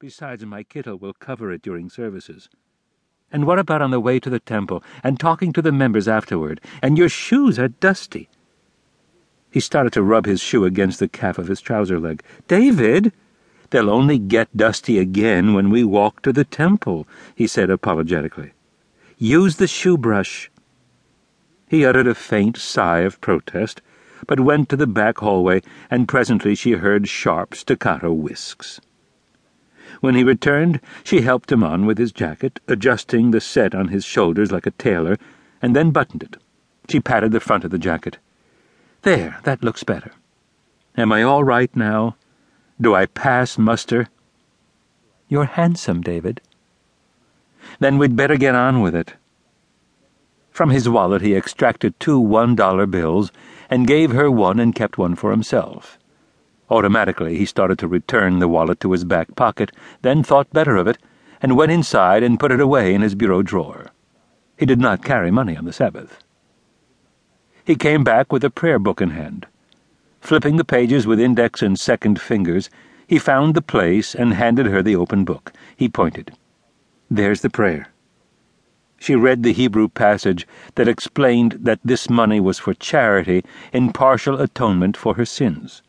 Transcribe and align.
Besides, 0.00 0.46
my 0.46 0.62
kittel 0.62 0.98
will 0.98 1.12
cover 1.12 1.52
it 1.52 1.60
during 1.60 1.90
services. 1.90 2.48
And 3.30 3.46
what 3.46 3.58
about 3.58 3.82
on 3.82 3.90
the 3.90 4.00
way 4.00 4.18
to 4.18 4.30
the 4.30 4.40
temple, 4.40 4.82
and 5.04 5.20
talking 5.20 5.52
to 5.52 5.60
the 5.60 5.72
members 5.72 6.08
afterward? 6.08 6.62
And 6.80 6.96
your 6.96 7.10
shoes 7.10 7.58
are 7.58 7.68
dusty. 7.68 8.30
He 9.50 9.60
started 9.60 9.92
to 9.92 10.02
rub 10.02 10.24
his 10.24 10.40
shoe 10.40 10.64
against 10.64 11.00
the 11.00 11.08
calf 11.08 11.36
of 11.36 11.48
his 11.48 11.60
trouser 11.60 12.00
leg. 12.00 12.22
David! 12.48 13.12
They'll 13.68 13.90
only 13.90 14.18
get 14.18 14.56
dusty 14.56 14.98
again 14.98 15.52
when 15.52 15.68
we 15.68 15.84
walk 15.84 16.22
to 16.22 16.32
the 16.32 16.44
temple, 16.46 17.06
he 17.34 17.46
said 17.46 17.68
apologetically. 17.68 18.52
Use 19.18 19.56
the 19.56 19.66
shoe 19.66 19.98
brush. 19.98 20.50
He 21.68 21.84
uttered 21.84 22.06
a 22.06 22.14
faint 22.14 22.56
sigh 22.56 23.00
of 23.00 23.20
protest, 23.20 23.82
but 24.26 24.40
went 24.40 24.70
to 24.70 24.76
the 24.76 24.86
back 24.86 25.18
hallway, 25.18 25.60
and 25.90 26.08
presently 26.08 26.54
she 26.54 26.72
heard 26.72 27.06
sharp 27.06 27.54
staccato 27.54 28.14
whisks. 28.14 28.80
When 30.00 30.14
he 30.14 30.24
returned, 30.24 30.80
she 31.04 31.20
helped 31.20 31.52
him 31.52 31.62
on 31.62 31.86
with 31.86 31.98
his 31.98 32.12
jacket, 32.12 32.58
adjusting 32.66 33.30
the 33.30 33.40
set 33.40 33.74
on 33.74 33.88
his 33.88 34.04
shoulders 34.04 34.50
like 34.50 34.66
a 34.66 34.72
tailor, 34.72 35.18
and 35.60 35.76
then 35.76 35.90
buttoned 35.90 36.22
it. 36.22 36.36
She 36.88 37.00
patted 37.00 37.32
the 37.32 37.40
front 37.40 37.64
of 37.64 37.70
the 37.70 37.78
jacket. 37.78 38.18
There, 39.02 39.38
that 39.44 39.62
looks 39.62 39.84
better. 39.84 40.12
Am 40.96 41.12
I 41.12 41.22
all 41.22 41.44
right 41.44 41.74
now? 41.76 42.16
Do 42.80 42.94
I 42.94 43.06
pass 43.06 43.58
muster? 43.58 44.08
You're 45.28 45.44
handsome, 45.44 46.00
David. 46.00 46.40
Then 47.78 47.98
we'd 47.98 48.16
better 48.16 48.36
get 48.36 48.54
on 48.54 48.80
with 48.80 48.94
it. 48.94 49.14
From 50.50 50.70
his 50.70 50.88
wallet 50.88 51.22
he 51.22 51.36
extracted 51.36 51.98
two 52.00 52.18
one 52.18 52.56
dollar 52.56 52.86
bills 52.86 53.30
and 53.68 53.86
gave 53.86 54.10
her 54.10 54.30
one 54.30 54.58
and 54.58 54.74
kept 54.74 54.98
one 54.98 55.14
for 55.14 55.30
himself. 55.30 55.98
Automatically, 56.70 57.36
he 57.36 57.44
started 57.44 57.78
to 57.80 57.88
return 57.88 58.38
the 58.38 58.48
wallet 58.48 58.78
to 58.80 58.92
his 58.92 59.04
back 59.04 59.34
pocket, 59.34 59.72
then 60.02 60.22
thought 60.22 60.52
better 60.52 60.76
of 60.76 60.86
it, 60.86 60.98
and 61.42 61.56
went 61.56 61.72
inside 61.72 62.22
and 62.22 62.38
put 62.38 62.52
it 62.52 62.60
away 62.60 62.94
in 62.94 63.02
his 63.02 63.16
bureau 63.16 63.42
drawer. 63.42 63.90
He 64.56 64.66
did 64.66 64.80
not 64.80 65.04
carry 65.04 65.30
money 65.30 65.56
on 65.56 65.64
the 65.64 65.72
Sabbath. 65.72 66.22
He 67.64 67.74
came 67.74 68.04
back 68.04 68.32
with 68.32 68.44
a 68.44 68.50
prayer 68.50 68.78
book 68.78 69.00
in 69.00 69.10
hand. 69.10 69.46
Flipping 70.20 70.56
the 70.56 70.64
pages 70.64 71.06
with 71.06 71.18
index 71.18 71.60
and 71.62 71.78
second 71.78 72.20
fingers, 72.20 72.70
he 73.06 73.18
found 73.18 73.54
the 73.54 73.62
place 73.62 74.14
and 74.14 74.34
handed 74.34 74.66
her 74.66 74.82
the 74.82 74.94
open 74.94 75.24
book. 75.24 75.52
He 75.76 75.88
pointed. 75.88 76.36
There's 77.10 77.40
the 77.40 77.50
prayer. 77.50 77.88
She 78.98 79.16
read 79.16 79.42
the 79.42 79.52
Hebrew 79.52 79.88
passage 79.88 80.46
that 80.76 80.86
explained 80.86 81.58
that 81.62 81.80
this 81.82 82.08
money 82.08 82.38
was 82.38 82.58
for 82.58 82.74
charity 82.74 83.42
in 83.72 83.92
partial 83.92 84.40
atonement 84.40 84.96
for 84.96 85.14
her 85.14 85.24
sins. 85.24 85.82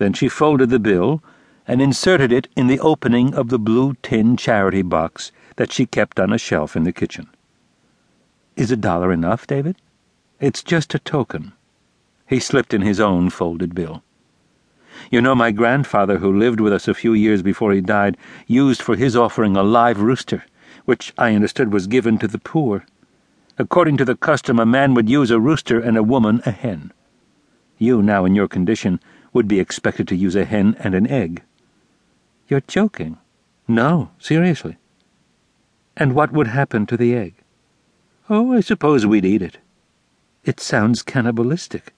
Then 0.00 0.14
she 0.14 0.30
folded 0.30 0.70
the 0.70 0.78
bill 0.78 1.22
and 1.68 1.82
inserted 1.82 2.32
it 2.32 2.48
in 2.56 2.68
the 2.68 2.80
opening 2.80 3.34
of 3.34 3.50
the 3.50 3.58
blue 3.58 3.96
tin 4.00 4.34
charity 4.38 4.80
box 4.80 5.30
that 5.56 5.70
she 5.70 5.84
kept 5.84 6.18
on 6.18 6.32
a 6.32 6.38
shelf 6.38 6.74
in 6.74 6.84
the 6.84 6.92
kitchen. 6.92 7.28
Is 8.56 8.70
a 8.70 8.78
dollar 8.78 9.12
enough, 9.12 9.46
David? 9.46 9.76
It's 10.40 10.62
just 10.62 10.94
a 10.94 10.98
token. 10.98 11.52
He 12.26 12.40
slipped 12.40 12.72
in 12.72 12.80
his 12.80 12.98
own 12.98 13.28
folded 13.28 13.74
bill. 13.74 14.02
You 15.10 15.20
know, 15.20 15.34
my 15.34 15.50
grandfather, 15.50 16.16
who 16.16 16.32
lived 16.32 16.60
with 16.60 16.72
us 16.72 16.88
a 16.88 16.94
few 16.94 17.12
years 17.12 17.42
before 17.42 17.74
he 17.74 17.82
died, 17.82 18.16
used 18.46 18.80
for 18.80 18.96
his 18.96 19.14
offering 19.14 19.54
a 19.54 19.62
live 19.62 20.00
rooster, 20.00 20.44
which 20.86 21.12
I 21.18 21.34
understood 21.34 21.74
was 21.74 21.86
given 21.86 22.16
to 22.20 22.26
the 22.26 22.38
poor. 22.38 22.86
According 23.58 23.98
to 23.98 24.06
the 24.06 24.16
custom, 24.16 24.58
a 24.58 24.64
man 24.64 24.94
would 24.94 25.10
use 25.10 25.30
a 25.30 25.38
rooster 25.38 25.78
and 25.78 25.98
a 25.98 26.02
woman 26.02 26.40
a 26.46 26.52
hen. 26.52 26.90
You, 27.76 28.02
now 28.02 28.24
in 28.24 28.34
your 28.34 28.48
condition, 28.48 28.98
would 29.32 29.48
be 29.48 29.60
expected 29.60 30.08
to 30.08 30.16
use 30.16 30.36
a 30.36 30.44
hen 30.44 30.76
and 30.80 30.94
an 30.94 31.06
egg. 31.06 31.42
You're 32.48 32.62
joking. 32.62 33.18
No, 33.68 34.10
seriously. 34.18 34.76
And 35.96 36.14
what 36.14 36.32
would 36.32 36.48
happen 36.48 36.86
to 36.86 36.96
the 36.96 37.14
egg? 37.14 37.34
Oh, 38.28 38.52
I 38.52 38.60
suppose 38.60 39.06
we'd 39.06 39.24
eat 39.24 39.42
it. 39.42 39.58
It 40.44 40.60
sounds 40.60 41.02
cannibalistic. 41.02 41.92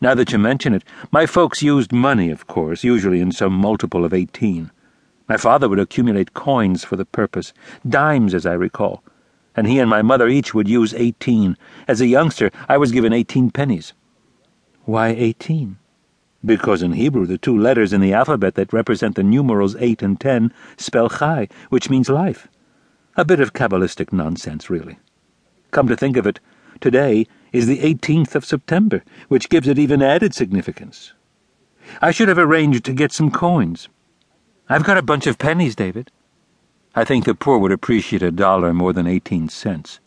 Now 0.00 0.14
that 0.14 0.32
you 0.32 0.38
mention 0.38 0.74
it, 0.74 0.82
my 1.12 1.26
folks 1.26 1.62
used 1.62 1.92
money, 1.92 2.30
of 2.30 2.46
course, 2.46 2.82
usually 2.82 3.20
in 3.20 3.30
some 3.30 3.52
multiple 3.52 4.04
of 4.04 4.12
eighteen. 4.12 4.70
My 5.28 5.36
father 5.36 5.68
would 5.68 5.78
accumulate 5.78 6.34
coins 6.34 6.84
for 6.84 6.96
the 6.96 7.04
purpose, 7.04 7.52
dimes, 7.88 8.34
as 8.34 8.44
I 8.44 8.54
recall, 8.54 9.04
and 9.54 9.66
he 9.66 9.78
and 9.78 9.88
my 9.88 10.02
mother 10.02 10.26
each 10.26 10.54
would 10.54 10.68
use 10.68 10.92
eighteen. 10.94 11.56
As 11.86 12.00
a 12.00 12.06
youngster, 12.06 12.50
I 12.68 12.78
was 12.78 12.90
given 12.90 13.12
eighteen 13.12 13.50
pennies. 13.50 13.92
Why 14.84 15.08
eighteen? 15.08 15.78
Because 16.44 16.82
in 16.82 16.92
Hebrew 16.92 17.26
the 17.26 17.38
two 17.38 17.56
letters 17.56 17.92
in 17.92 18.00
the 18.00 18.12
alphabet 18.12 18.54
that 18.54 18.72
represent 18.72 19.16
the 19.16 19.22
numerals 19.22 19.76
8 19.76 20.02
and 20.02 20.20
10 20.20 20.52
spell 20.76 21.08
Chai, 21.08 21.48
which 21.68 21.90
means 21.90 22.08
life. 22.08 22.48
A 23.16 23.24
bit 23.24 23.40
of 23.40 23.52
Kabbalistic 23.52 24.12
nonsense, 24.12 24.70
really. 24.70 24.98
Come 25.70 25.88
to 25.88 25.96
think 25.96 26.16
of 26.16 26.26
it, 26.26 26.40
today 26.80 27.26
is 27.52 27.66
the 27.66 27.80
18th 27.80 28.34
of 28.34 28.44
September, 28.44 29.04
which 29.28 29.48
gives 29.48 29.68
it 29.68 29.78
even 29.78 30.02
added 30.02 30.34
significance. 30.34 31.12
I 32.00 32.10
should 32.10 32.28
have 32.28 32.38
arranged 32.38 32.84
to 32.86 32.92
get 32.92 33.12
some 33.12 33.30
coins. 33.30 33.88
I've 34.68 34.84
got 34.84 34.96
a 34.96 35.02
bunch 35.02 35.26
of 35.26 35.38
pennies, 35.38 35.76
David. 35.76 36.10
I 36.94 37.04
think 37.04 37.24
the 37.24 37.34
poor 37.34 37.58
would 37.58 37.72
appreciate 37.72 38.22
a 38.22 38.30
dollar 38.30 38.72
more 38.72 38.92
than 38.92 39.06
18 39.06 39.48
cents. 39.48 40.00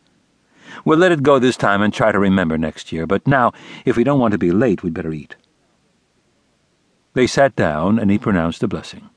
We'll 0.83 0.97
let 0.97 1.11
it 1.11 1.23
go 1.23 1.39
this 1.39 1.57
time 1.57 1.81
and 1.81 1.93
try 1.93 2.11
to 2.11 2.19
remember 2.19 2.57
next 2.57 2.91
year, 2.91 3.05
but 3.05 3.27
now, 3.27 3.53
if 3.85 3.95
we 3.97 4.03
don't 4.03 4.19
want 4.19 4.31
to 4.33 4.37
be 4.37 4.51
late, 4.51 4.83
we'd 4.83 4.93
better 4.93 5.13
eat. 5.13 5.35
They 7.15 7.27
sat 7.27 7.55
down, 7.55 7.97
and 7.97 8.11
he 8.11 8.17
pronounced 8.17 8.61
a 8.61 8.67
blessing. 8.67 9.09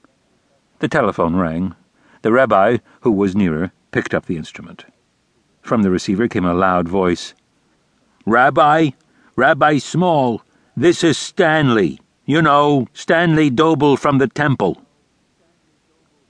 The 0.79 0.87
telephone 0.87 1.35
rang. 1.35 1.75
The 2.23 2.31
rabbi, 2.31 2.79
who 3.01 3.11
was 3.11 3.35
nearer, 3.35 3.73
picked 3.91 4.15
up 4.15 4.27
the 4.27 4.37
instrument. 4.37 4.85
From 5.63 5.83
the 5.83 5.91
receiver 5.91 6.29
came 6.29 6.45
a 6.45 6.55
loud 6.55 6.89
voice. 6.89 7.35
Rabbi, 8.25 8.91
Rabbi 9.35 9.79
Small, 9.79 10.43
this 10.77 11.03
is 11.03 11.19
Stanley. 11.19 12.01
You 12.25 12.41
know, 12.41 12.87
Stanley 12.93 13.51
Doble 13.51 13.97
from 13.97 14.19
the 14.19 14.29
temple. 14.29 14.81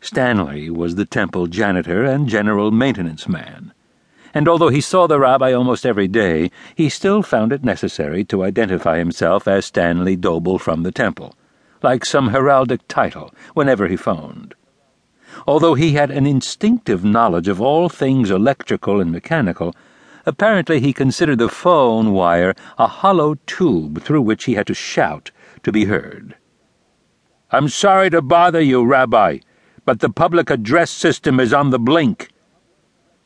Stanley 0.01 0.71
was 0.71 0.95
the 0.95 1.05
temple 1.05 1.49
janitor 1.49 2.03
and 2.03 2.31
general 2.31 2.71
maintenance 2.71 3.29
man, 3.29 3.75
and 4.33 4.49
although 4.49 4.71
he 4.71 4.81
saw 4.81 5.07
the 5.07 5.21
rabbi 5.21 5.53
almost 5.53 5.85
every 5.85 6.09
day, 6.09 6.51
he 6.75 6.89
still 6.89 7.23
found 7.23 7.53
it 7.53 7.63
necessary 7.63 8.25
to 8.25 8.43
identify 8.43 8.97
himself 8.97 9.47
as 9.47 9.67
Stanley 9.67 10.17
Doble 10.17 10.59
from 10.59 10.83
the 10.83 10.93
temple 10.93 11.35
like 11.83 12.05
some 12.05 12.31
heraldic 12.31 12.81
title, 12.89 13.35
whenever 13.55 13.89
he 13.89 13.97
phoned. 13.97 14.55
Although 15.47 15.75
he 15.75 15.93
had 15.93 16.11
an 16.11 16.27
instinctive 16.27 17.05
knowledge 17.05 17.49
of 17.49 17.61
all 17.61 17.89
things 17.89 18.31
electrical 18.31 19.01
and 19.01 19.13
mechanical, 19.13 19.75
apparently 20.27 20.81
he 20.81 20.93
considered 20.93 21.39
the 21.39 21.49
phone 21.49 22.13
wire 22.13 22.55
a 22.79 22.87
hollow 22.87 23.37
tube 23.47 24.03
through 24.03 24.23
which 24.23 24.45
he 24.45 24.55
had 24.55 24.67
to 24.67 24.75
shout 24.75 25.31
to 25.63 25.73
be 25.73 25.85
heard. 25.85 26.37
I'm 27.51 27.69
sorry 27.69 28.11
to 28.11 28.21
bother 28.21 28.61
you, 28.61 28.85
Rabbi, 28.85 29.39
but 29.85 30.01
the 30.01 30.11
public 30.11 30.51
address 30.51 30.91
system 30.91 31.41
is 31.41 31.53
on 31.53 31.71
the 31.71 31.79
blink. 31.79 32.31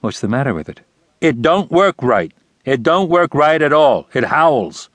What's 0.01 0.21
the 0.21 0.29
matter 0.29 0.55
with 0.55 0.69
it? 0.69 0.83
It 1.21 1.43
don't 1.43 1.71
work 1.71 1.97
right. 2.03 2.33
It 2.65 2.83
don't 2.83 3.09
work 3.09 3.35
right 3.35 3.61
at 3.61 3.73
all. 3.73 4.09
It 4.13 4.25
howls. 4.25 4.89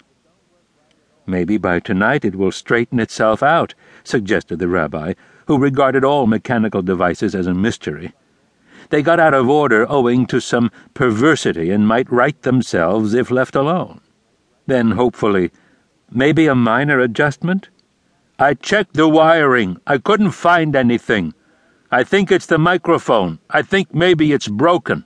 Maybe 1.30 1.58
by 1.58 1.82
tonight 1.82 2.24
it 2.24 2.38
will 2.38 2.54
straighten 2.54 3.02
itself 3.02 3.44
out, 3.44 3.76
suggested 4.06 4.60
the 4.60 4.70
rabbi, 4.70 5.14
who 5.48 5.58
regarded 5.58 6.06
all 6.06 6.26
mechanical 6.26 6.82
devices 6.82 7.36
as 7.36 7.48
a 7.48 7.54
mystery. 7.54 8.14
They 8.90 9.02
got 9.02 9.20
out 9.20 9.34
of 9.34 9.50
order 9.50 9.86
owing 9.92 10.26
to 10.28 10.40
some 10.40 10.72
perversity 10.94 11.70
and 11.70 11.86
might 11.86 12.10
right 12.10 12.42
themselves 12.44 13.14
if 13.14 13.30
left 13.30 13.56
alone. 13.56 14.00
Then, 14.68 14.92
hopefully, 14.92 15.52
maybe 16.10 16.48
a 16.48 16.56
minor 16.56 17.02
adjustment? 17.02 17.68
I 18.40 18.54
checked 18.54 18.94
the 18.94 19.10
wiring. 19.10 19.82
I 19.86 19.98
couldn't 19.98 20.32
find 20.32 20.78
anything. 20.78 21.34
I 21.92 22.06
think 22.06 22.32
it's 22.32 22.46
the 22.46 22.58
microphone. 22.58 23.40
I 23.50 23.64
think 23.64 23.94
maybe 23.94 24.32
it's 24.32 24.48
broken. 24.48 25.04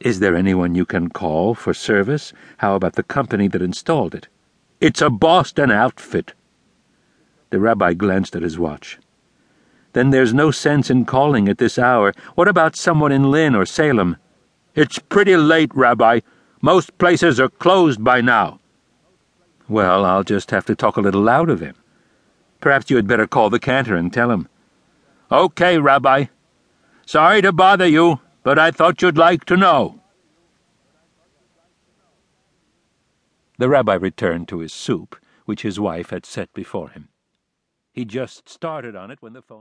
Is 0.00 0.20
there 0.20 0.34
anyone 0.34 0.74
you 0.74 0.86
can 0.86 1.10
call 1.10 1.54
for 1.54 1.74
service? 1.74 2.32
How 2.58 2.74
about 2.74 2.94
the 2.94 3.02
company 3.02 3.48
that 3.48 3.60
installed 3.60 4.14
it? 4.14 4.28
It's 4.80 5.02
a 5.02 5.10
Boston 5.10 5.72
outfit. 5.72 6.34
The 7.50 7.58
rabbi 7.58 7.94
glanced 7.94 8.36
at 8.36 8.42
his 8.42 8.58
watch. 8.60 8.98
Then 9.92 10.10
there's 10.10 10.32
no 10.32 10.52
sense 10.52 10.88
in 10.88 11.04
calling 11.04 11.48
at 11.48 11.58
this 11.58 11.78
hour. 11.78 12.12
What 12.36 12.46
about 12.46 12.76
someone 12.76 13.10
in 13.10 13.30
Lynn 13.30 13.56
or 13.56 13.66
Salem? 13.66 14.18
It's 14.76 15.00
pretty 15.00 15.36
late, 15.36 15.74
Rabbi. 15.74 16.20
Most 16.60 16.96
places 16.98 17.40
are 17.40 17.48
closed 17.48 18.04
by 18.04 18.20
now. 18.20 18.60
Well, 19.68 20.04
I'll 20.04 20.22
just 20.22 20.52
have 20.52 20.66
to 20.66 20.76
talk 20.76 20.96
a 20.96 21.00
little 21.00 21.22
loud 21.22 21.50
of 21.50 21.60
him. 21.60 21.74
Perhaps 22.60 22.88
you 22.88 22.96
had 22.96 23.08
better 23.08 23.26
call 23.26 23.50
the 23.50 23.58
cantor 23.58 23.96
and 23.96 24.12
tell 24.12 24.30
him. 24.30 24.48
Okay, 25.32 25.78
Rabbi. 25.78 26.26
Sorry 27.04 27.42
to 27.42 27.52
bother 27.52 27.86
you, 27.86 28.20
but 28.44 28.58
I 28.60 28.70
thought 28.70 29.02
you'd 29.02 29.18
like 29.18 29.44
to 29.46 29.56
know. 29.56 29.97
The 33.58 33.68
rabbi 33.68 33.94
returned 33.94 34.46
to 34.48 34.60
his 34.60 34.72
soup, 34.72 35.16
which 35.44 35.62
his 35.62 35.80
wife 35.80 36.10
had 36.10 36.24
set 36.24 36.52
before 36.52 36.90
him. 36.90 37.08
He 37.92 38.04
just 38.04 38.48
started 38.48 38.94
on 38.94 39.10
it 39.10 39.20
when 39.20 39.32
the 39.32 39.42
phone 39.42 39.56